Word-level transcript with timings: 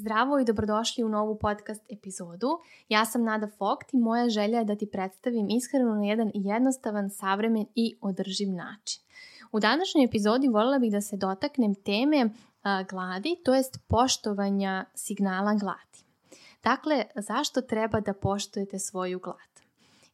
Zdravo 0.00 0.38
i 0.38 0.44
dobrodošli 0.44 1.04
u 1.04 1.08
novu 1.08 1.38
podcast 1.38 1.82
epizodu. 1.88 2.48
Ja 2.88 3.04
sam 3.04 3.24
Nada 3.24 3.48
Fogt 3.58 3.94
i 3.94 3.96
moja 3.96 4.28
želja 4.28 4.58
je 4.58 4.64
da 4.64 4.76
ti 4.76 4.86
predstavim 4.86 5.48
ishranu 5.50 5.94
na 5.94 6.04
jedan 6.04 6.30
jednostavan, 6.34 7.10
savremen 7.10 7.66
i 7.74 7.96
održiv 8.00 8.48
način. 8.48 9.02
U 9.52 9.60
današnjoj 9.60 10.04
epizodi 10.04 10.48
voljela 10.48 10.78
bih 10.78 10.92
da 10.92 11.00
se 11.00 11.16
dotaknem 11.16 11.74
teme 11.74 12.30
gladi, 12.90 13.36
to 13.44 13.54
jest 13.54 13.78
poštovanja 13.88 14.84
signala 14.94 15.54
gladi. 15.54 16.04
Dakle, 16.62 17.04
zašto 17.16 17.60
treba 17.60 18.00
da 18.00 18.12
poštujete 18.12 18.78
svoju 18.78 19.18
glad? 19.18 19.52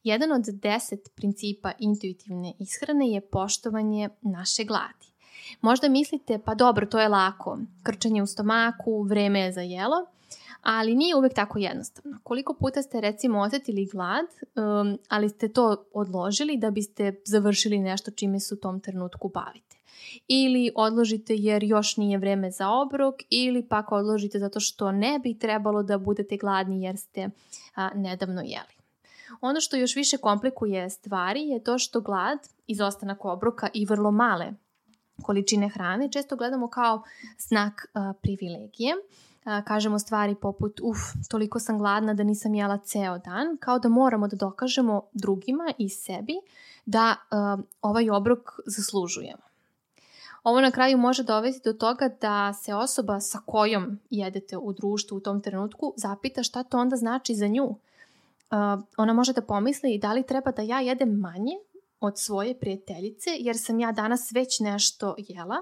Jedan 0.03 0.31
od 0.31 0.45
deset 0.45 1.09
principa 1.15 1.71
intuitivne 1.79 2.53
ishrane 2.59 3.07
je 3.11 3.21
poštovanje 3.21 4.09
naše 4.21 4.63
gladi. 4.63 5.07
Možda 5.61 5.89
mislite, 5.89 6.39
pa 6.45 6.55
dobro, 6.55 6.85
to 6.85 6.99
je 6.99 7.09
lako, 7.09 7.59
krčanje 7.83 8.23
u 8.23 8.27
stomaku, 8.27 9.03
vreme 9.03 9.39
je 9.39 9.51
za 9.51 9.61
jelo, 9.61 10.05
ali 10.61 10.95
nije 10.95 11.15
uvek 11.15 11.33
tako 11.33 11.59
jednostavno. 11.59 12.17
Koliko 12.23 12.53
puta 12.53 12.81
ste 12.81 13.01
recimo 13.01 13.39
osetili 13.39 13.85
glad, 13.85 14.25
um, 14.55 14.97
ali 15.09 15.29
ste 15.29 15.49
to 15.49 15.85
odložili 15.93 16.57
da 16.57 16.71
biste 16.71 17.15
završili 17.25 17.79
nešto 17.79 18.11
čime 18.11 18.39
se 18.39 18.53
u 18.53 18.57
tom 18.57 18.79
trenutku 18.79 19.29
bavite. 19.29 19.77
Ili 20.27 20.71
odložite 20.75 21.35
jer 21.35 21.63
još 21.63 21.97
nije 21.97 22.17
vreme 22.17 22.51
za 22.51 22.69
obrok 22.69 23.15
ili 23.29 23.63
pak 23.63 23.91
odložite 23.91 24.39
zato 24.39 24.59
što 24.59 24.91
ne 24.91 25.19
bi 25.19 25.39
trebalo 25.39 25.83
da 25.83 25.97
budete 25.97 26.37
gladni 26.37 26.83
jer 26.83 26.97
ste 26.97 27.29
a, 27.75 27.89
nedavno 27.95 28.41
jeli. 28.41 28.77
Ono 29.41 29.61
što 29.61 29.77
još 29.77 29.95
više 29.95 30.17
komplikuje 30.17 30.89
stvari 30.89 31.41
je 31.41 31.63
to 31.63 31.77
što 31.77 32.01
glad, 32.01 32.39
izostanak 32.67 33.25
obroka 33.25 33.69
i 33.73 33.85
vrlo 33.85 34.11
male 34.11 34.53
količine 35.21 35.69
hrane 35.69 36.11
često 36.11 36.35
gledamo 36.35 36.67
kao 36.67 37.01
znak 37.39 37.85
uh, 37.93 38.15
privilegije. 38.21 38.95
Uh, 38.95 39.65
kažemo 39.65 39.99
stvari 39.99 40.35
poput 40.35 40.79
uf, 40.83 40.97
toliko 41.29 41.59
sam 41.59 41.77
gladna 41.77 42.13
da 42.13 42.23
nisam 42.23 42.55
jela 42.55 42.77
ceo 42.77 43.17
dan, 43.17 43.57
kao 43.59 43.79
da 43.79 43.89
moramo 43.89 44.27
da 44.27 44.35
dokažemo 44.35 45.01
drugima 45.13 45.73
i 45.77 45.89
sebi 45.89 46.33
da 46.85 47.15
uh, 47.31 47.63
ovaj 47.81 48.09
obrok 48.09 48.59
zaslužujemo. 48.65 49.47
Ovo 50.43 50.61
na 50.61 50.71
kraju 50.71 50.97
može 50.97 51.23
dovesti 51.23 51.61
do 51.69 51.73
toga 51.73 52.09
da 52.21 52.53
se 52.53 52.73
osoba 52.73 53.19
sa 53.19 53.39
kojom 53.45 53.99
jedete 54.09 54.57
u 54.57 54.73
društvu 54.73 55.17
u 55.17 55.19
tom 55.19 55.41
trenutku 55.41 55.93
zapita 55.97 56.43
šta 56.43 56.63
to 56.63 56.79
onda 56.79 56.95
znači 56.95 57.35
za 57.35 57.47
nju. 57.47 57.63
Uh, 57.65 57.77
ona 58.97 59.13
može 59.13 59.33
da 59.33 59.41
pomisli 59.41 59.97
da 59.97 60.13
li 60.13 60.23
treba 60.23 60.51
da 60.51 60.61
ja 60.61 60.79
jedem 60.79 61.09
manje 61.09 61.53
od 61.99 62.19
svoje 62.19 62.59
prijateljice 62.59 63.29
jer 63.39 63.57
sam 63.57 63.79
ja 63.79 63.91
danas 63.91 64.31
već 64.31 64.59
nešto 64.59 65.15
jela 65.17 65.57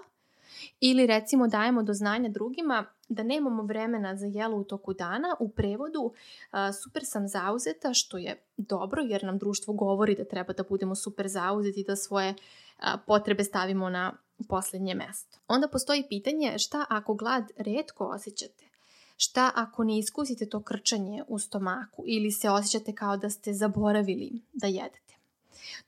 ili 0.80 1.08
recimo 1.08 1.48
dajemo 1.48 1.84
do 1.84 1.94
znanja 1.94 2.30
drugima 2.30 2.86
da 3.10 3.24
nemamo 3.24 3.64
vremena 3.64 4.16
za 4.16 4.26
jelo 4.26 4.58
u 4.58 4.64
toku 4.64 4.94
dana, 4.94 5.36
u 5.40 5.50
prevodu 5.50 6.14
super 6.84 7.02
sam 7.06 7.28
zauzeta, 7.28 7.94
što 7.94 8.18
je 8.18 8.44
dobro 8.58 9.02
jer 9.02 9.24
nam 9.24 9.38
društvo 9.38 9.74
govori 9.74 10.16
da 10.16 10.26
treba 10.26 10.54
da 10.54 10.64
budemo 10.64 10.96
super 10.96 11.28
zauzeti, 11.28 11.84
da 11.88 11.96
svoje 11.96 12.36
potrebe 13.08 13.44
stavimo 13.44 13.90
na 13.90 14.14
poslednje 14.50 14.96
mesto. 14.96 15.40
Onda 15.48 15.68
postoji 15.68 16.04
pitanje 16.10 16.60
šta 16.60 16.86
ako 16.90 17.14
glad 17.14 17.44
redko 17.58 18.06
osjećate? 18.06 18.66
Šta 19.18 19.52
ako 19.56 19.84
ne 19.84 19.98
iskusite 19.98 20.50
to 20.50 20.64
krčanje 20.64 21.24
u 21.28 21.40
stomaku 21.40 22.04
ili 22.08 22.32
se 22.32 22.50
osjećate 22.50 22.94
kao 22.94 23.18
da 23.18 23.30
ste 23.30 23.54
zaboravili 23.54 24.42
da 24.54 24.68
jedete? 24.68 25.05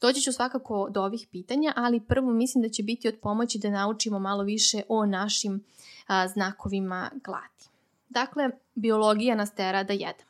Doći 0.02 0.22
ću 0.22 0.32
svakako 0.32 0.88
do 0.90 1.04
ovih 1.04 1.28
pitanja, 1.32 1.74
ali 1.76 2.00
prvo 2.00 2.32
mislim 2.32 2.62
da 2.62 2.70
će 2.70 2.84
biti 2.84 3.08
od 3.08 3.16
pomoći 3.22 3.60
da 3.60 3.70
naučimo 3.70 4.20
malo 4.20 4.44
više 4.44 4.82
o 4.90 5.06
našim 5.06 5.64
a, 6.08 6.28
znakovima 6.28 7.12
gladi. 7.24 7.70
Dakle, 8.10 8.50
biologija 8.76 9.36
nas 9.36 9.56
tera 9.56 9.84
da 9.84 9.94
jedemo. 9.94 10.28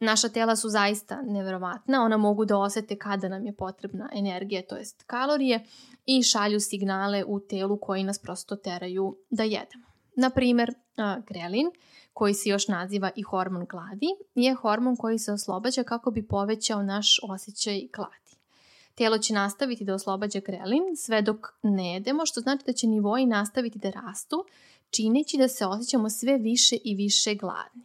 Naša 0.00 0.28
tela 0.28 0.56
su 0.56 0.68
zaista 0.68 1.22
neverovatna, 1.22 2.04
ona 2.04 2.16
mogu 2.16 2.44
da 2.44 2.58
osete 2.58 2.96
kada 2.96 3.28
nam 3.28 3.46
je 3.46 3.52
potrebna 3.52 4.10
energija, 4.12 4.62
to 4.62 4.76
jest 4.76 5.02
kalorije, 5.06 5.64
i 6.06 6.22
šalju 6.22 6.60
signale 6.60 7.24
u 7.24 7.40
telu 7.40 7.76
koji 7.76 8.04
nas 8.04 8.18
prosto 8.18 8.56
teraju 8.56 9.16
da 9.30 9.42
jedemo. 9.42 9.86
Naprimer, 10.16 10.74
grelin, 11.26 11.70
koji 12.12 12.34
se 12.34 12.48
još 12.48 12.68
naziva 12.68 13.10
i 13.16 13.22
hormon 13.22 13.66
gladi, 13.70 14.06
je 14.34 14.54
hormon 14.54 14.96
koji 14.96 15.18
se 15.18 15.32
oslobađa 15.32 15.82
kako 15.82 16.10
bi 16.10 16.28
povećao 16.28 16.82
naš 16.82 17.20
osjećaj 17.22 17.88
gladi. 17.92 18.37
Telo 18.98 19.18
će 19.18 19.34
nastaviti 19.34 19.84
da 19.84 19.94
oslobađa 19.94 20.40
grelin 20.40 20.96
sve 20.96 21.22
dok 21.22 21.46
ne 21.62 21.92
jedemo, 21.92 22.26
što 22.26 22.40
znači 22.40 22.64
da 22.66 22.72
će 22.72 22.86
nivoji 22.86 23.26
nastaviti 23.26 23.78
da 23.78 23.90
rastu, 23.90 24.44
čineći 24.90 25.36
da 25.36 25.48
se 25.48 25.66
osjećamo 25.66 26.10
sve 26.10 26.38
više 26.38 26.76
i 26.84 26.94
više 26.94 27.34
gladni. 27.34 27.84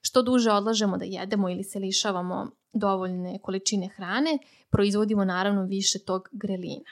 Što 0.00 0.22
duže 0.22 0.52
odlažemo 0.52 0.96
da 0.98 1.04
jedemo 1.04 1.50
ili 1.50 1.64
se 1.64 1.78
lišavamo 1.78 2.50
dovoljne 2.72 3.38
količine 3.42 3.88
hrane, 3.88 4.38
proizvodimo 4.70 5.24
naravno 5.24 5.62
više 5.62 5.98
tog 5.98 6.28
grelina. 6.32 6.90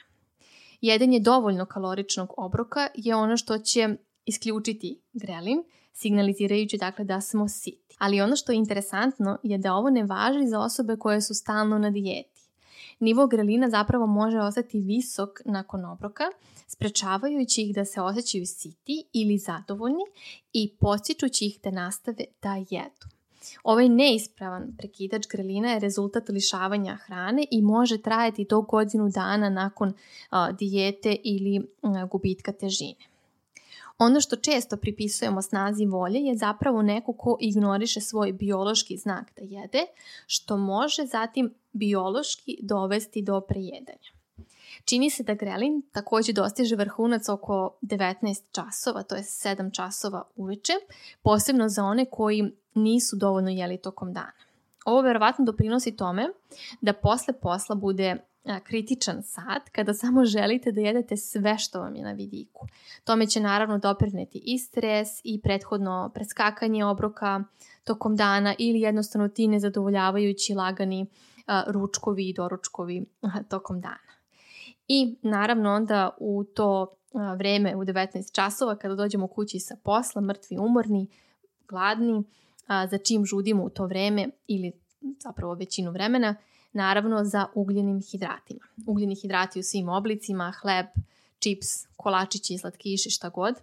Jedenje 0.81 1.19
dovoljno 1.19 1.65
kaloričnog 1.65 2.33
obroka 2.37 2.89
je 2.95 3.15
ono 3.15 3.37
što 3.37 3.57
će 3.57 3.89
isključiti 4.25 5.01
grelin, 5.13 5.63
signalizirajući 5.93 6.77
dakle 6.77 7.05
da 7.05 7.21
smo 7.21 7.47
siti. 7.47 7.95
Ali 7.97 8.21
ono 8.21 8.35
što 8.35 8.51
je 8.51 8.57
interesantno 8.57 9.37
je 9.43 9.57
da 9.57 9.73
ovo 9.73 9.89
ne 9.89 10.03
važi 10.03 10.47
za 10.47 10.59
osobe 10.59 10.97
koje 10.97 11.21
su 11.21 11.33
stalno 11.33 11.77
na 11.77 11.89
dijeti 11.89 12.34
nivo 12.99 13.27
grelina 13.27 13.69
zapravo 13.69 14.07
može 14.07 14.39
ostati 14.39 14.79
visok 14.79 15.29
nakon 15.45 15.85
obroka, 15.85 16.23
sprečavajući 16.67 17.61
ih 17.61 17.75
da 17.75 17.85
se 17.85 18.01
osjećaju 18.01 18.45
siti 18.45 19.03
ili 19.13 19.37
zadovoljni 19.37 20.03
i 20.53 20.75
podsjećući 20.79 21.45
ih 21.45 21.59
da 21.63 21.71
nastave 21.71 22.25
da 22.41 22.55
jedu. 22.55 23.15
Ovaj 23.63 23.89
neispravan 23.89 24.75
prekidač 24.77 25.27
grelina 25.31 25.71
je 25.71 25.79
rezultat 25.79 26.29
lišavanja 26.29 26.95
hrane 26.95 27.45
i 27.51 27.61
može 27.61 28.01
trajati 28.01 28.45
do 28.49 28.61
godinu 28.61 29.09
dana 29.09 29.49
nakon 29.49 29.93
dijete 30.59 31.15
ili 31.23 31.67
gubitka 32.11 32.51
težine. 32.51 33.14
Ono 33.97 34.21
što 34.21 34.35
često 34.35 34.77
pripisujemo 34.77 35.41
snazi 35.41 35.85
volje 35.85 36.19
je 36.19 36.37
zapravo 36.37 36.81
neko 36.81 37.13
ko 37.13 37.37
ignoriše 37.39 38.01
svoj 38.01 38.33
biološki 38.33 38.97
znak 38.97 39.31
da 39.35 39.41
jede, 39.43 39.85
što 40.27 40.57
može 40.57 41.05
zatim 41.05 41.53
biološki 41.73 42.57
dovesti 42.61 43.21
do 43.21 43.41
prejedanja. 43.41 44.15
Čini 44.85 45.09
se 45.09 45.23
da 45.23 45.33
grelin 45.33 45.81
takođe 45.91 46.33
dostiže 46.33 46.75
vrhunac 46.75 47.29
oko 47.29 47.77
19 47.81 48.41
časova, 48.51 49.03
to 49.03 49.15
je 49.15 49.21
7 49.21 49.75
časova 49.75 50.23
uveče, 50.35 50.73
posebno 51.21 51.69
za 51.69 51.83
one 51.83 52.05
koji 52.11 52.51
nisu 52.73 53.15
dovoljno 53.15 53.49
jeli 53.49 53.77
tokom 53.77 54.13
dana. 54.13 54.31
Ovo 54.85 55.01
verovatno 55.01 55.45
doprinosi 55.45 55.95
tome 55.95 56.29
da 56.81 56.93
posle 56.93 57.33
posla 57.33 57.75
bude 57.75 58.17
kritičan 58.63 59.23
sat 59.23 59.69
kada 59.71 59.93
samo 59.93 60.25
želite 60.25 60.71
da 60.71 60.81
jedete 60.81 61.17
sve 61.17 61.57
što 61.57 61.79
vam 61.79 61.95
je 61.95 62.03
na 62.03 62.11
vidiku. 62.11 62.67
Tome 63.03 63.27
će 63.27 63.39
naravno 63.39 63.77
doprineti 63.77 64.41
i 64.45 64.59
stres 64.59 65.09
i 65.23 65.41
prethodno 65.41 66.11
preskakanje 66.13 66.85
obroka 66.85 67.43
tokom 67.83 68.15
dana 68.15 68.55
ili 68.57 68.79
jednostavno 68.79 69.27
ti 69.27 69.47
nezadovoljavajući 69.47 70.53
lagani 70.53 71.05
ručkovi 71.67 72.29
i 72.29 72.33
doručkovi 72.33 73.05
tokom 73.49 73.81
dana. 73.81 74.15
I 74.87 75.15
naravno 75.21 75.73
onda 75.73 76.09
u 76.19 76.43
to 76.43 76.95
vreme 77.37 77.75
u 77.75 77.79
19 77.79 78.35
časova 78.35 78.75
kada 78.75 78.95
dođemo 78.95 79.27
kući 79.27 79.59
sa 79.59 79.75
posla, 79.83 80.21
mrtvi, 80.21 80.57
umorni, 80.57 81.07
gladni, 81.67 82.23
za 82.67 82.97
čim 82.97 83.25
žudimo 83.25 83.63
u 83.63 83.69
to 83.69 83.85
vreme 83.85 84.29
ili 84.47 84.71
zapravo 85.19 85.53
većinu 85.53 85.91
vremena, 85.91 86.35
naravno 86.75 87.23
za 87.23 87.45
ugljenim 87.53 88.01
hidratima. 88.11 88.59
Ugljeni 88.87 89.15
hidrati 89.15 89.59
u 89.59 89.63
svim 89.63 89.89
oblicima, 89.89 90.53
hleb, 90.61 90.85
čips, 91.39 91.67
kolačići, 91.97 92.57
slatkiši, 92.57 93.09
šta 93.09 93.29
god. 93.29 93.55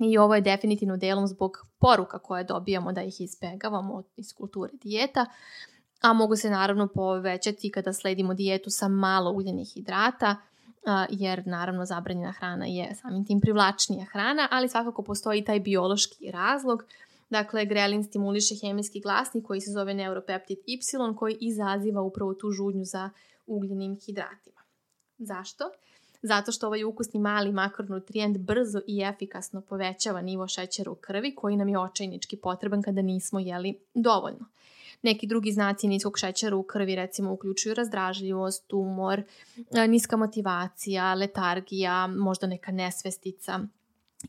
I 0.00 0.18
ovo 0.18 0.34
je 0.34 0.40
definitivno 0.40 0.96
delom 0.96 1.26
zbog 1.26 1.66
poruka 1.78 2.18
koje 2.18 2.44
dobijamo 2.44 2.92
da 2.92 3.02
ih 3.02 3.20
izbegavamo 3.20 4.02
iz 4.16 4.32
kulture 4.32 4.72
dijeta, 4.82 5.26
a 6.00 6.12
mogu 6.12 6.36
se 6.36 6.50
naravno 6.50 6.88
povećati 6.88 7.70
kada 7.70 7.92
sledimo 7.92 8.34
dijetu 8.34 8.70
sa 8.70 8.88
malo 8.88 9.32
ugljenih 9.32 9.68
hidrata, 9.74 10.36
jer 11.10 11.46
naravno 11.46 11.84
zabranjena 11.84 12.32
hrana 12.32 12.66
je 12.66 12.94
samim 12.94 13.26
tim 13.26 13.40
privlačnija 13.40 14.04
hrana, 14.04 14.48
ali 14.50 14.68
svakako 14.68 15.02
postoji 15.02 15.44
taj 15.44 15.60
biološki 15.60 16.30
razlog 16.30 16.84
Dakle, 17.32 17.64
grelin 17.66 18.04
stimuliše 18.04 18.54
hemijski 18.62 19.00
glasnik 19.00 19.44
koji 19.44 19.60
se 19.60 19.70
zove 19.70 19.94
neuropeptid 19.94 20.58
Y 20.66 21.16
koji 21.16 21.36
izaziva 21.40 22.02
upravo 22.02 22.34
tu 22.34 22.50
žudnju 22.50 22.84
za 22.84 23.10
ugljenim 23.46 23.96
hidratima. 24.06 24.60
Zašto? 25.18 25.70
Zato 26.22 26.52
što 26.52 26.66
ovaj 26.66 26.84
ukusni 26.84 27.20
mali 27.20 27.52
makronutrijent 27.52 28.38
brzo 28.38 28.80
i 28.86 29.02
efikasno 29.02 29.60
povećava 29.60 30.20
nivo 30.20 30.48
šećera 30.48 30.90
u 30.90 30.94
krvi 30.94 31.34
koji 31.34 31.56
nam 31.56 31.68
je 31.68 31.78
očajnički 31.78 32.36
potreban 32.36 32.82
kada 32.82 33.02
nismo 33.02 33.40
jeli 33.40 33.78
dovoljno. 33.94 34.46
Neki 35.02 35.26
drugi 35.26 35.52
znaci 35.52 35.88
niskog 35.88 36.18
šećera 36.18 36.56
u 36.56 36.62
krvi 36.62 36.96
recimo 36.96 37.32
uključuju 37.32 37.74
razdražljivost, 37.74 38.72
umor, 38.72 39.22
niska 39.88 40.16
motivacija, 40.16 41.14
letargija, 41.14 42.06
možda 42.06 42.46
neka 42.46 42.72
nesvestica, 42.72 43.60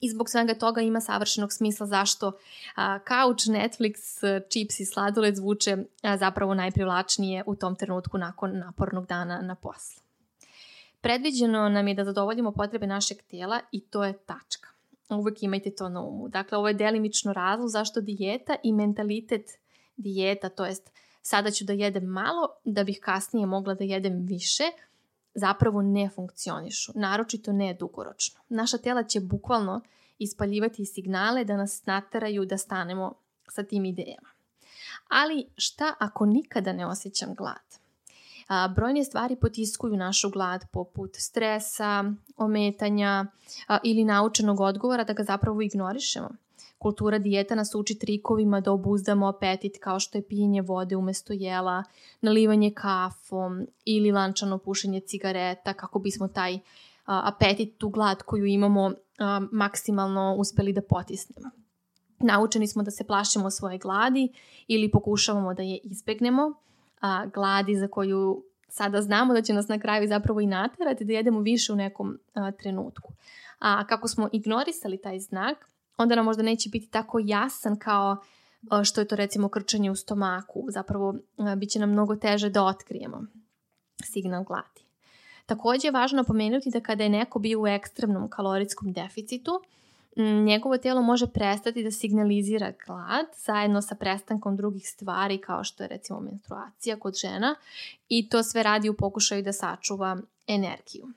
I 0.01 0.09
zbog 0.09 0.29
svega 0.29 0.53
toga 0.53 0.81
ima 0.81 1.01
savršenog 1.01 1.53
smisla 1.53 1.87
zašto 1.87 2.31
a, 2.75 2.99
couch, 2.99 3.45
Netflix, 3.45 4.19
chips 4.49 4.79
i 4.79 4.85
sladoled 4.85 5.35
zvuče 5.35 5.77
a, 6.01 6.17
zapravo 6.17 6.53
najprivlačnije 6.53 7.43
u 7.45 7.55
tom 7.55 7.75
trenutku 7.75 8.17
nakon 8.17 8.57
napornog 8.59 9.05
dana 9.05 9.41
na 9.41 9.55
poslu. 9.55 10.03
Predviđeno 11.01 11.69
nam 11.69 11.87
je 11.87 11.93
da 11.93 12.05
zadovoljimo 12.05 12.51
potrebe 12.51 12.87
našeg 12.87 13.17
tela 13.21 13.59
i 13.71 13.81
to 13.81 14.03
je 14.03 14.13
tačka. 14.13 14.69
Uvek 15.09 15.43
imajte 15.43 15.71
to 15.71 15.89
na 15.89 16.01
umu. 16.01 16.27
Dakle, 16.27 16.57
ovo 16.57 16.67
je 16.67 16.73
delimično 16.73 17.33
razlog 17.33 17.69
zašto 17.69 18.01
dijeta 18.01 18.55
i 18.63 18.73
mentalitet 18.73 19.51
dijeta, 19.97 20.49
to 20.49 20.65
jest 20.65 20.91
sada 21.21 21.51
ću 21.51 21.65
da 21.65 21.73
jedem 21.73 22.03
malo 22.03 22.47
da 22.63 22.83
bih 22.83 22.99
kasnije 23.03 23.45
mogla 23.45 23.73
da 23.73 23.83
jedem 23.83 24.25
više, 24.25 24.63
zapravo 25.35 25.81
ne 25.81 26.09
funkcionišu, 26.09 26.91
naročito 26.95 27.53
ne 27.53 27.73
dugoročno. 27.73 28.41
Naša 28.49 28.77
tela 28.77 29.03
će 29.03 29.19
bukvalno 29.19 29.81
ispaljivati 30.19 30.85
signale 30.85 31.43
da 31.43 31.57
nas 31.57 31.85
nateraju 31.85 32.45
da 32.45 32.57
stanemo 32.57 33.13
sa 33.47 33.63
tim 33.63 33.85
idejama. 33.85 34.29
Ali 35.09 35.45
šta 35.55 35.93
ako 35.99 36.25
nikada 36.25 36.73
ne 36.73 36.85
osjećam 36.85 37.35
glad? 37.35 37.83
A, 38.47 38.67
brojne 38.67 39.03
stvari 39.03 39.35
potiskuju 39.35 39.97
našu 39.97 40.29
glad 40.29 40.65
poput 40.71 41.15
stresa, 41.15 42.03
ometanja 42.37 43.25
a, 43.67 43.77
ili 43.83 44.03
naučenog 44.03 44.59
odgovora 44.59 45.03
da 45.03 45.13
ga 45.13 45.23
zapravo 45.23 45.61
ignorišemo. 45.61 46.29
Kultura 46.83 47.19
dijeta 47.19 47.55
nas 47.55 47.75
uči 47.75 47.99
trikovima 47.99 48.61
da 48.61 48.71
obuzdamo 48.71 49.27
apetit 49.27 49.77
kao 49.79 49.99
što 49.99 50.17
je 50.17 50.27
pijenje 50.27 50.61
vode 50.61 50.95
umesto 50.95 51.33
jela, 51.33 51.83
nalivanje 52.21 52.71
kafom 52.75 53.67
ili 53.85 54.11
lančano 54.11 54.57
pušenje 54.57 54.99
cigareta 54.99 55.73
kako 55.73 55.99
bismo 55.99 56.27
taj 56.27 56.59
apetit, 57.05 57.77
tu 57.77 57.89
glad 57.89 58.23
koju 58.23 58.45
imamo 58.45 58.91
maksimalno 59.51 60.35
uspeli 60.37 60.73
da 60.73 60.81
potisnemo. 60.81 61.49
Naučeni 62.19 62.67
smo 62.67 62.83
da 62.83 62.91
se 62.91 63.03
plašimo 63.03 63.49
svoje 63.49 63.77
gladi 63.77 64.33
ili 64.67 64.91
pokušavamo 64.91 65.53
da 65.53 65.63
je 65.63 65.79
izbegnemo, 65.83 66.53
a, 67.01 67.25
gladi 67.25 67.75
za 67.75 67.87
koju 67.87 68.43
sada 68.67 69.01
znamo 69.01 69.33
da 69.33 69.41
će 69.41 69.53
nas 69.53 69.67
na 69.67 69.79
kraju 69.79 70.07
zapravo 70.07 70.39
i 70.39 70.47
naterati 70.47 71.05
da 71.05 71.13
jedemo 71.13 71.39
više 71.39 71.73
u 71.73 71.75
nekom 71.75 72.19
a, 72.33 72.51
trenutku. 72.51 73.13
A 73.59 73.87
kako 73.87 74.07
smo 74.07 74.29
ignorisali 74.31 75.01
taj 75.01 75.19
znak, 75.19 75.69
onda 75.97 76.15
nam 76.15 76.25
možda 76.25 76.43
neće 76.43 76.69
biti 76.69 76.87
tako 76.87 77.19
jasan 77.23 77.79
kao 77.79 78.17
što 78.83 79.01
je 79.01 79.07
to 79.07 79.15
recimo 79.15 79.49
krčanje 79.49 79.91
u 79.91 79.95
stomaku. 79.95 80.65
Zapravo 80.69 81.15
bit 81.57 81.69
će 81.69 81.79
nam 81.79 81.91
mnogo 81.91 82.15
teže 82.15 82.49
da 82.49 82.63
otkrijemo 82.63 83.25
signal 84.03 84.43
gladi. 84.43 84.83
Takođe 85.45 85.87
je 85.87 85.91
važno 85.91 86.17
napomenuti 86.17 86.69
da 86.69 86.81
kada 86.81 87.03
je 87.03 87.09
neko 87.09 87.39
bio 87.39 87.61
u 87.61 87.67
ekstremnom 87.67 88.29
kalorijskom 88.29 88.93
deficitu, 88.93 89.51
njegovo 90.45 90.77
telo 90.77 91.01
može 91.01 91.27
prestati 91.27 91.83
da 91.83 91.91
signalizira 91.91 92.73
glad 92.85 93.25
zajedno 93.45 93.81
sa 93.81 93.95
prestankom 93.95 94.57
drugih 94.57 94.89
stvari 94.89 95.37
kao 95.37 95.63
što 95.63 95.83
je 95.83 95.87
recimo 95.87 96.19
menstruacija 96.19 96.99
kod 96.99 97.15
žena 97.15 97.55
i 98.09 98.29
to 98.29 98.43
sve 98.43 98.63
radi 98.63 98.89
u 98.89 98.93
pokušaju 98.93 99.43
da 99.43 99.53
sačuva 99.53 100.17
energiju. 100.47 101.07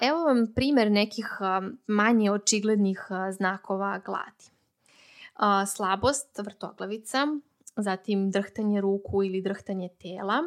Evo 0.00 0.24
vam 0.24 0.46
primer 0.54 0.90
nekih 0.90 1.28
manje 1.86 2.30
očiglednih 2.30 3.08
znakova 3.36 4.00
gladi. 4.04 4.44
Slabost 5.66 6.38
vrtoglavica, 6.38 7.26
zatim 7.76 8.30
drhtanje 8.30 8.80
ruku 8.80 9.22
ili 9.22 9.42
drhtanje 9.42 9.88
tela, 10.02 10.42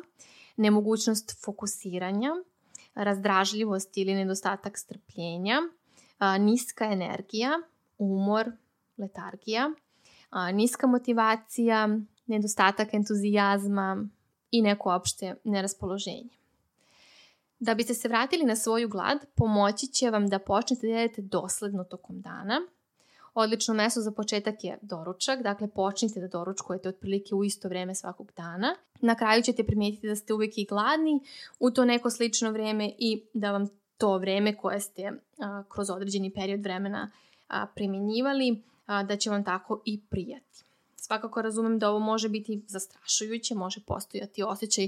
nemogućnost 0.58 1.44
fokusiranja, 1.46 2.32
razdražljivost 2.94 3.98
ili 3.98 4.14
nedostatak 4.14 4.78
strpljenja, 4.78 5.58
niska 6.40 6.86
energija, 6.86 7.52
umor, 7.98 8.52
letargija, 8.98 9.72
niska 10.54 10.88
motivacija, 10.88 11.90
nedostatak 12.26 12.94
entuzijazma 12.94 14.08
i 14.52 14.62
neko 14.62 14.96
opšte 14.96 15.36
neraspoloženje. 15.44 16.41
Da 17.62 17.74
biste 17.76 17.94
se 17.94 18.08
vratili 18.08 18.44
na 18.44 18.56
svoju 18.56 18.90
glad, 18.90 19.18
pomoći 19.36 19.88
će 19.88 20.10
vam 20.10 20.28
da 20.28 20.40
počnete 20.40 20.88
da 20.88 20.94
jedete 20.94 21.22
dosledno 21.22 21.84
tokom 21.84 22.22
dana. 22.22 22.62
Odlično 23.34 23.74
mesto 23.74 24.02
za 24.02 24.12
početak 24.12 24.64
je 24.64 24.78
doručak, 24.82 25.44
dakle 25.44 25.68
počnite 25.68 26.20
da 26.20 26.28
doručkujete 26.28 26.90
otprilike 26.90 27.36
u 27.36 27.44
isto 27.44 27.68
vreme 27.68 27.96
svakog 27.96 28.32
dana. 28.38 28.76
Na 29.02 29.16
kraju 29.16 29.42
ćete 29.42 29.64
primijetiti 29.64 30.08
da 30.08 30.16
ste 30.16 30.34
uvek 30.34 30.58
i 30.58 30.66
gladni 30.66 31.20
u 31.60 31.72
to 31.72 31.86
neko 31.86 32.10
slično 32.10 32.52
vreme 32.52 32.92
i 32.98 33.24
da 33.34 33.52
vam 33.52 33.68
to 33.98 34.18
vreme 34.18 34.58
koje 34.58 34.80
ste 34.80 35.12
a, 35.40 35.64
kroz 35.70 35.90
određeni 35.90 36.34
period 36.34 36.62
vremena 36.64 37.12
a, 37.48 37.66
primjenjivali, 37.76 38.64
a, 38.86 39.04
da 39.04 39.18
će 39.18 39.30
vam 39.30 39.44
tako 39.44 39.82
i 39.86 40.02
prijati. 40.10 40.64
Svakako 41.12 41.42
razumem 41.42 41.80
da 41.80 41.90
ovo 41.90 42.00
može 42.00 42.30
biti 42.30 42.62
zastrašujuće, 42.68 43.56
može 43.56 43.82
postojati 43.88 44.44
osjećaj 44.44 44.88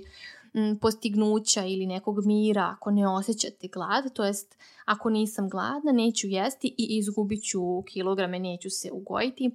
postignuća 0.81 1.65
ili 1.65 1.87
nekog 1.87 2.25
mira 2.25 2.75
ako 2.77 2.91
ne 2.91 3.07
osjećate 3.07 3.67
glad, 3.67 4.13
to 4.13 4.23
jest 4.23 4.57
ako 4.85 5.09
nisam 5.09 5.49
gladna 5.49 5.91
neću 5.91 6.27
jesti 6.27 6.67
i 6.77 6.97
izgubit 6.97 7.43
ću 7.43 7.81
kilograme, 7.81 8.39
neću 8.39 8.69
se 8.69 8.91
ugojiti, 8.91 9.51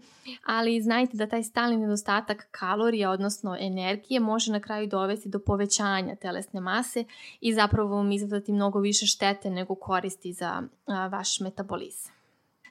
ali 0.46 0.80
znajte 0.80 1.16
da 1.16 1.26
taj 1.26 1.42
stalni 1.42 1.76
nedostatak 1.76 2.48
kalorija, 2.50 3.10
odnosno 3.10 3.56
energije, 3.60 4.20
može 4.20 4.52
na 4.52 4.60
kraju 4.60 4.86
dovesti 4.86 5.28
do 5.28 5.38
povećanja 5.38 6.16
telesne 6.16 6.60
mase 6.60 7.04
i 7.40 7.54
zapravo 7.54 7.96
vam 7.96 8.12
izvadati 8.12 8.52
mnogo 8.52 8.78
više 8.78 9.06
štete 9.06 9.50
nego 9.50 9.74
koristi 9.74 10.32
za 10.32 10.62
vaš 11.10 11.40
metabolizam. 11.40 12.12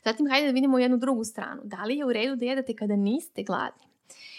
Zatim, 0.03 0.29
hajde 0.29 0.47
da 0.47 0.53
vidimo 0.53 0.79
jednu 0.79 0.97
drugu 0.97 1.23
stranu. 1.23 1.61
Da 1.63 1.83
li 1.83 1.97
je 1.97 2.05
u 2.05 2.13
redu 2.13 2.35
da 2.35 2.45
jedete 2.45 2.75
kada 2.75 2.95
niste 2.95 3.43
gladni? 3.43 3.86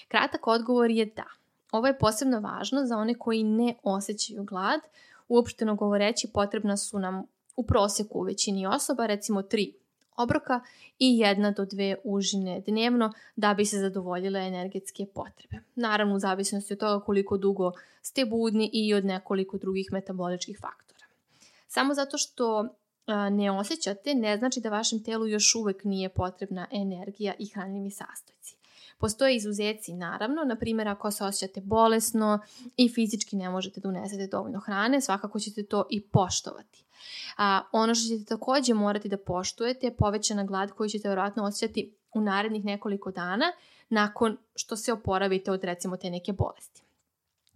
Kratak 0.08 0.46
odgovor 0.46 0.90
je 0.90 1.06
da. 1.06 1.26
Ovo 1.72 1.86
je 1.86 1.98
posebno 1.98 2.40
važno 2.40 2.86
za 2.86 2.96
one 2.96 3.14
koji 3.14 3.42
ne 3.42 3.74
osjećaju 3.82 4.44
glad. 4.44 4.80
Uopšteno 5.28 5.74
govoreći 5.74 6.28
potrebna 6.34 6.76
su 6.76 6.98
nam 6.98 7.22
u 7.56 7.62
prosjeku 7.62 8.18
u 8.18 8.22
većini 8.22 8.66
osoba 8.66 9.06
recimo 9.06 9.42
tri 9.42 9.74
obroka 10.16 10.60
i 10.98 11.18
jedna 11.18 11.50
do 11.50 11.64
dve 11.64 11.96
užine 12.04 12.60
dnevno 12.66 13.12
da 13.36 13.54
bi 13.54 13.64
se 13.64 13.78
zadovoljile 13.78 14.40
energetske 14.40 15.06
potrebe. 15.14 15.56
Naravno 15.74 16.14
u 16.14 16.18
zavisnosti 16.18 16.72
od 16.72 16.78
toga 16.78 17.04
koliko 17.04 17.36
dugo 17.36 17.72
ste 18.02 18.24
budni 18.24 18.70
i 18.72 18.94
od 18.94 19.04
nekoliko 19.04 19.58
drugih 19.58 19.88
metaboličkih 19.92 20.58
faktora. 20.60 21.06
Samo 21.66 21.94
zato 21.94 22.18
što 22.18 22.68
ne 23.30 23.50
osjećate 23.50 24.14
ne 24.14 24.36
znači 24.36 24.60
da 24.60 24.70
vašem 24.70 25.04
telu 25.04 25.26
još 25.26 25.54
uvek 25.54 25.84
nije 25.84 26.08
potrebna 26.08 26.66
energija 26.70 27.34
i 27.38 27.46
hranljivi 27.46 27.90
sastojci. 27.90 28.57
Postoje 28.98 29.36
izuzeci 29.36 29.94
naravno, 29.94 30.44
na 30.44 30.56
primjer 30.56 30.88
ako 30.88 31.10
se 31.10 31.24
osjećate 31.24 31.60
bolesno 31.60 32.40
i 32.76 32.88
fizički 32.88 33.36
ne 33.36 33.50
možete 33.50 33.80
da 33.80 33.88
unesete 33.88 34.26
dovoljno 34.26 34.60
hrane, 34.60 35.00
svakako 35.00 35.40
ćete 35.40 35.62
to 35.62 35.86
i 35.90 36.00
poštovati. 36.00 36.84
A, 37.36 37.62
ono 37.72 37.94
što 37.94 38.08
ćete 38.08 38.24
takođe 38.24 38.74
morati 38.74 39.08
da 39.08 39.16
poštujete 39.16 39.86
je 39.86 39.96
povećana 39.96 40.44
glad 40.44 40.70
koju 40.70 40.88
ćete 40.88 41.08
vjerojatno 41.08 41.44
osjećati 41.44 41.94
u 42.14 42.20
narednih 42.20 42.64
nekoliko 42.64 43.10
dana 43.10 43.46
nakon 43.88 44.36
što 44.54 44.76
se 44.76 44.92
oporavite 44.92 45.50
od 45.50 45.64
recimo 45.64 45.96
te 45.96 46.10
neke 46.10 46.32
bolesti. 46.32 46.82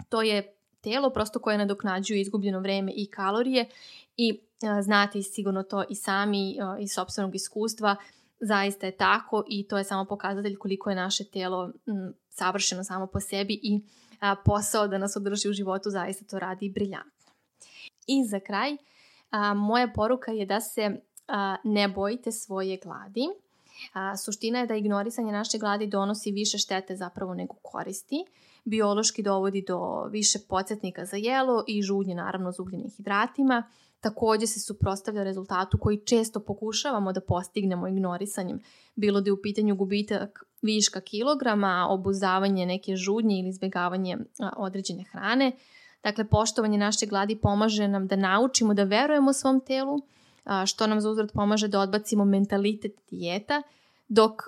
To 0.08 0.22
je 0.22 0.54
telo 0.80 1.10
prosto 1.10 1.38
koje 1.38 1.58
nadoknađuje 1.58 2.20
izgubljeno 2.20 2.60
vreme 2.60 2.92
i 2.96 3.06
kalorije 3.06 3.68
i 4.16 4.40
a, 4.62 4.82
znate 4.82 5.22
sigurno 5.22 5.62
to 5.62 5.84
i 5.88 5.94
sami 5.94 6.58
a, 6.60 6.76
iz 6.80 6.92
sobstvenog 6.92 7.34
iskustva 7.34 7.96
zaista 8.42 8.86
je 8.86 8.96
tako 8.96 9.44
i 9.48 9.68
to 9.68 9.78
je 9.78 9.84
samo 9.84 10.04
pokazatelj 10.04 10.56
koliko 10.56 10.90
je 10.90 10.96
naše 10.96 11.24
telo 11.24 11.70
savršeno 12.28 12.84
samo 12.84 13.06
po 13.06 13.20
sebi 13.20 13.60
i 13.62 13.80
a, 14.20 14.36
posao 14.44 14.88
da 14.88 14.98
nas 14.98 15.16
održi 15.16 15.48
u 15.48 15.52
životu 15.52 15.90
zaista 15.90 16.24
to 16.24 16.38
radi 16.38 16.70
briljantno. 16.70 17.32
I 18.06 18.24
za 18.24 18.40
kraj, 18.40 18.76
a, 19.30 19.54
moja 19.54 19.88
poruka 19.94 20.32
je 20.32 20.46
da 20.46 20.60
se 20.60 21.00
a, 21.28 21.56
ne 21.64 21.88
bojite 21.88 22.32
svoje 22.32 22.78
gladi. 22.84 23.26
A, 23.92 24.16
suština 24.16 24.58
je 24.58 24.66
da 24.66 24.74
ignorisanje 24.74 25.32
naše 25.32 25.58
gladi 25.58 25.86
donosi 25.86 26.30
više 26.30 26.58
štete 26.58 26.96
zapravo 26.96 27.34
nego 27.34 27.54
koristi. 27.62 28.24
Biološki 28.64 29.22
dovodi 29.22 29.64
do 29.68 30.04
više 30.10 30.38
podsjetnika 30.48 31.04
za 31.04 31.16
jelo 31.16 31.64
i 31.66 31.82
žudnje 31.82 32.14
naravno 32.14 32.52
za 32.52 32.62
ugljenim 32.62 32.90
hidratima 32.96 33.62
takođe 34.02 34.46
se 34.46 34.60
suprostavlja 34.60 35.22
rezultatu 35.22 35.78
koji 35.78 36.04
često 36.04 36.40
pokušavamo 36.40 37.12
da 37.12 37.20
postignemo 37.20 37.88
ignorisanjem, 37.88 38.60
bilo 38.94 39.20
da 39.20 39.28
je 39.28 39.32
u 39.32 39.42
pitanju 39.42 39.76
gubitak 39.76 40.44
viška 40.62 41.00
kilograma, 41.00 41.86
obuzavanje 41.90 42.66
neke 42.66 42.96
žudnje 42.96 43.38
ili 43.38 43.48
izbjegavanje 43.48 44.16
određene 44.56 45.04
hrane. 45.12 45.52
Dakle, 46.02 46.24
poštovanje 46.28 46.78
naše 46.78 47.06
gladi 47.06 47.36
pomaže 47.36 47.88
nam 47.88 48.06
da 48.06 48.16
naučimo 48.16 48.74
da 48.74 48.84
verujemo 48.84 49.32
svom 49.32 49.60
telu, 49.60 49.98
što 50.66 50.86
nam 50.86 51.00
za 51.00 51.10
uzrad 51.10 51.32
pomaže 51.32 51.68
da 51.68 51.80
odbacimo 51.80 52.24
mentalitet 52.24 52.92
dijeta, 53.10 53.62
dok 54.08 54.42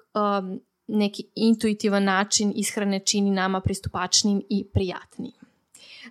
neki 0.86 1.26
intuitivan 1.34 2.04
način 2.04 2.52
ishrane 2.56 3.00
čini 3.00 3.30
nama 3.30 3.60
pristupačnim 3.60 4.42
i 4.48 4.64
prijatnim. 4.72 5.43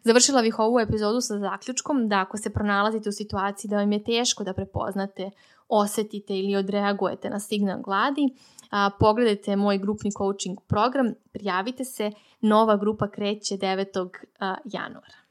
Završila 0.03 0.41
bih 0.41 0.59
ovu 0.59 0.79
epizodu 0.79 1.21
sa 1.21 1.39
zaključkom 1.39 2.07
da 2.09 2.19
ako 2.19 2.37
se 2.37 2.53
pronalazite 2.53 3.09
u 3.09 3.11
situaciji 3.11 3.69
da 3.69 3.77
vam 3.77 3.91
je 3.91 4.03
teško 4.03 4.43
da 4.43 4.53
prepoznate, 4.53 5.29
osetite 5.69 6.37
ili 6.37 6.55
odreagujete 6.55 7.29
na 7.29 7.39
signal 7.39 7.81
gladi, 7.81 8.29
a, 8.69 8.89
pogledajte 8.99 9.55
moj 9.55 9.77
grupni 9.77 10.11
coaching 10.11 10.57
program, 10.67 11.13
prijavite 11.31 11.85
se, 11.85 12.11
nova 12.41 12.77
grupa 12.77 13.09
kreće 13.09 13.55
9. 13.55 14.09
januara. 14.65 15.22